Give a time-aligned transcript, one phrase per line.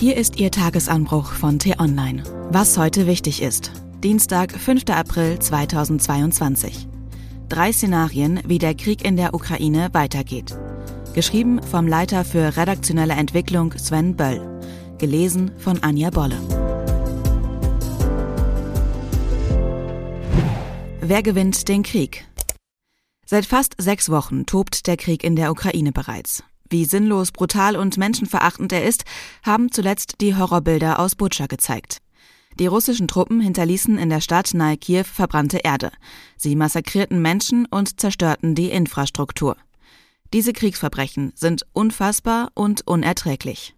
[0.00, 2.22] Hier ist Ihr Tagesanbruch von T-Online.
[2.50, 3.72] Was heute wichtig ist.
[4.04, 4.84] Dienstag, 5.
[4.90, 6.86] April 2022.
[7.48, 10.56] Drei Szenarien, wie der Krieg in der Ukraine weitergeht.
[11.14, 14.60] Geschrieben vom Leiter für redaktionelle Entwicklung Sven Böll.
[14.98, 16.38] Gelesen von Anja Bolle.
[21.00, 22.24] Wer gewinnt den Krieg?
[23.26, 26.44] Seit fast sechs Wochen tobt der Krieg in der Ukraine bereits.
[26.70, 29.04] Wie sinnlos, brutal und menschenverachtend er ist,
[29.42, 31.98] haben zuletzt die Horrorbilder aus Butscha gezeigt.
[32.58, 35.92] Die russischen Truppen hinterließen in der Stadt nahe Kiew verbrannte Erde.
[36.36, 39.56] Sie massakrierten Menschen und zerstörten die Infrastruktur.
[40.32, 43.74] Diese Kriegsverbrechen sind unfassbar und unerträglich.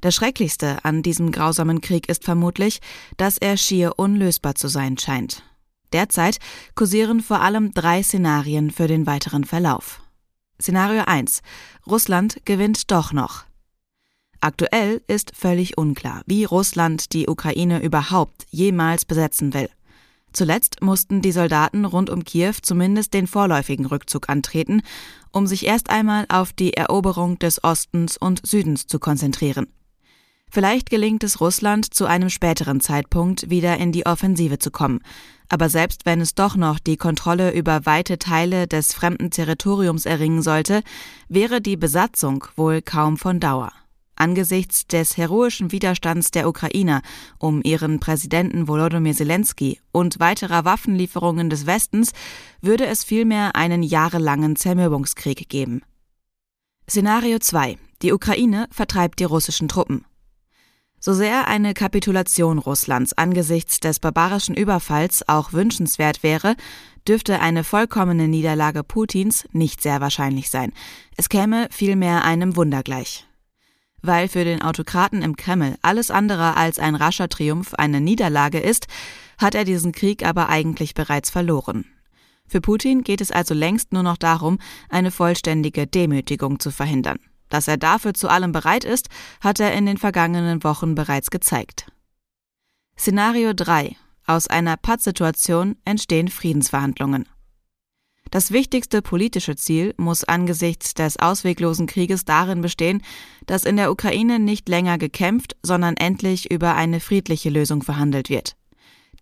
[0.00, 2.80] Das Schrecklichste an diesem grausamen Krieg ist vermutlich,
[3.18, 5.42] dass er schier unlösbar zu sein scheint.
[5.92, 6.38] Derzeit
[6.74, 9.99] kursieren vor allem drei Szenarien für den weiteren Verlauf.
[10.60, 11.40] Szenario 1.
[11.86, 13.44] Russland gewinnt doch noch.
[14.40, 19.68] Aktuell ist völlig unklar, wie Russland die Ukraine überhaupt jemals besetzen will.
[20.32, 24.82] Zuletzt mussten die Soldaten rund um Kiew zumindest den vorläufigen Rückzug antreten,
[25.32, 29.66] um sich erst einmal auf die Eroberung des Ostens und Südens zu konzentrieren.
[30.52, 35.00] Vielleicht gelingt es Russland zu einem späteren Zeitpunkt wieder in die Offensive zu kommen,
[35.48, 40.42] aber selbst wenn es doch noch die Kontrolle über weite Teile des fremden Territoriums erringen
[40.42, 40.82] sollte,
[41.28, 43.72] wäre die Besatzung wohl kaum von Dauer.
[44.16, 47.00] Angesichts des heroischen Widerstands der Ukrainer
[47.38, 52.12] um ihren Präsidenten Volodymyr Zelensky und weiterer Waffenlieferungen des Westens
[52.60, 55.82] würde es vielmehr einen jahrelangen Zermürbungskrieg geben.
[56.88, 57.78] Szenario 2.
[58.02, 60.04] Die Ukraine vertreibt die russischen Truppen.
[61.02, 66.56] So sehr eine Kapitulation Russlands angesichts des barbarischen Überfalls auch wünschenswert wäre,
[67.08, 70.74] dürfte eine vollkommene Niederlage Putins nicht sehr wahrscheinlich sein.
[71.16, 73.26] Es käme vielmehr einem Wunder gleich.
[74.02, 78.86] Weil für den Autokraten im Kreml alles andere als ein rascher Triumph eine Niederlage ist,
[79.38, 81.86] hat er diesen Krieg aber eigentlich bereits verloren.
[82.46, 84.58] Für Putin geht es also längst nur noch darum,
[84.90, 87.18] eine vollständige Demütigung zu verhindern.
[87.50, 89.08] Dass er dafür zu allem bereit ist,
[89.40, 91.86] hat er in den vergangenen Wochen bereits gezeigt.
[92.98, 93.96] Szenario 3.
[94.26, 97.28] Aus einer Pattsituation entstehen Friedensverhandlungen.
[98.30, 103.02] Das wichtigste politische Ziel muss angesichts des ausweglosen Krieges darin bestehen,
[103.46, 108.54] dass in der Ukraine nicht länger gekämpft, sondern endlich über eine friedliche Lösung verhandelt wird.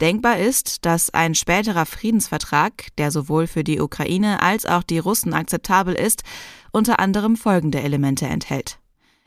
[0.00, 5.34] Denkbar ist, dass ein späterer Friedensvertrag, der sowohl für die Ukraine als auch die Russen
[5.34, 6.22] akzeptabel ist,
[6.72, 8.78] unter anderem folgende Elemente enthält.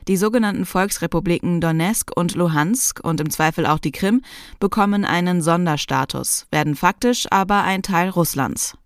[0.08, 4.22] Die sogenannten Volksrepubliken Donetsk und Luhansk und im Zweifel auch die Krim
[4.58, 8.76] bekommen einen Sonderstatus, werden faktisch aber ein Teil Russlands.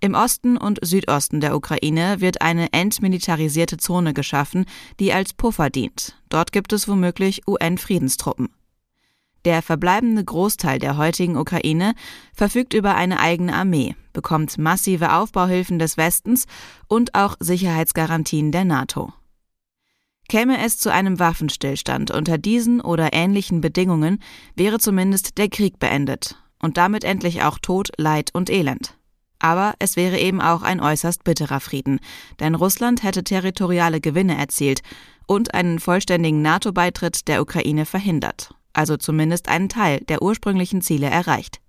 [0.00, 4.66] Im Osten und Südosten der Ukraine wird eine entmilitarisierte Zone geschaffen,
[5.00, 6.20] die als Puffer dient.
[6.28, 8.50] Dort gibt es womöglich UN-Friedenstruppen.
[9.44, 11.94] Der verbleibende Großteil der heutigen Ukraine
[12.32, 16.46] verfügt über eine eigene Armee, bekommt massive Aufbauhilfen des Westens
[16.88, 19.12] und auch Sicherheitsgarantien der NATO.
[20.30, 24.22] Käme es zu einem Waffenstillstand unter diesen oder ähnlichen Bedingungen,
[24.56, 28.96] wäre zumindest der Krieg beendet und damit endlich auch Tod, Leid und Elend.
[29.38, 32.00] Aber es wäre eben auch ein äußerst bitterer Frieden,
[32.40, 34.80] denn Russland hätte territoriale Gewinne erzielt
[35.26, 41.60] und einen vollständigen NATO-Beitritt der Ukraine verhindert also zumindest einen Teil der ursprünglichen Ziele erreicht.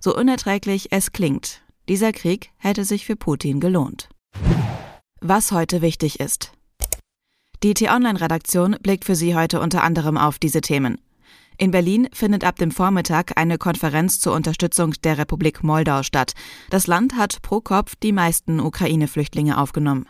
[0.00, 4.08] So unerträglich es klingt, dieser Krieg hätte sich für Putin gelohnt.
[5.20, 6.52] Was heute wichtig ist.
[7.62, 11.00] Die T-Online-Redaktion blickt für Sie heute unter anderem auf diese Themen.
[11.58, 16.34] In Berlin findet ab dem Vormittag eine Konferenz zur Unterstützung der Republik Moldau statt.
[16.68, 20.06] Das Land hat pro Kopf die meisten Ukraine-Flüchtlinge aufgenommen.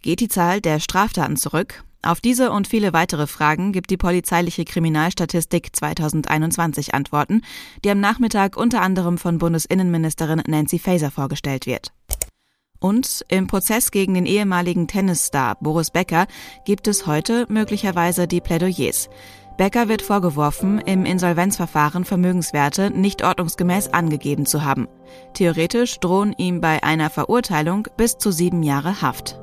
[0.00, 1.84] Geht die Zahl der Straftaten zurück?
[2.02, 7.42] Auf diese und viele weitere Fragen gibt die polizeiliche Kriminalstatistik 2021 Antworten,
[7.84, 11.92] die am Nachmittag unter anderem von Bundesinnenministerin Nancy Faeser vorgestellt wird.
[12.80, 16.26] Und im Prozess gegen den ehemaligen Tennisstar Boris Becker
[16.64, 19.10] gibt es heute möglicherweise die Plädoyers.
[19.58, 24.88] Becker wird vorgeworfen, im Insolvenzverfahren Vermögenswerte nicht ordnungsgemäß angegeben zu haben.
[25.34, 29.38] Theoretisch drohen ihm bei einer Verurteilung bis zu sieben Jahre Haft.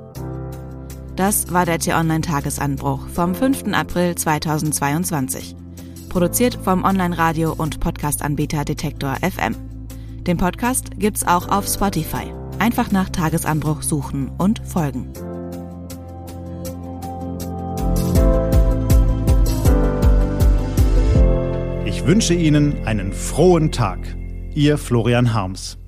[1.18, 3.74] Das war der T-Online-Tagesanbruch vom 5.
[3.74, 5.56] April 2022.
[6.10, 9.56] Produziert vom Online-Radio- und Podcast-Anbieter Detektor FM.
[10.28, 12.32] Den Podcast gibt's auch auf Spotify.
[12.60, 15.12] Einfach nach Tagesanbruch suchen und folgen.
[21.86, 24.16] Ich wünsche Ihnen einen frohen Tag.
[24.54, 25.80] Ihr Florian Harms.